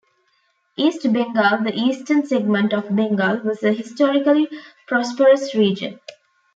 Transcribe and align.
East 0.77 1.03
Bengal-the 1.05 1.73
eastern 1.75 2.25
segment 2.25 2.73
of 2.73 2.89
Bengal-was 2.95 3.61
a 3.61 3.71
historically 3.71 4.49
prosperous 4.87 5.53
region. 5.53 5.99